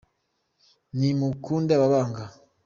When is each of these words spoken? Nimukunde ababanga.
Nimukunde 0.97 1.71
ababanga. 1.75 2.23